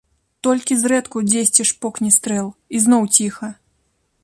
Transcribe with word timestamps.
Толькі 0.45 0.77
зрэдку 0.83 1.21
дзесьці 1.27 1.67
шпокне 1.71 2.09
стрэл, 2.17 2.49
і 2.79 2.85
зноў 2.87 3.03
ціха. 3.21 3.53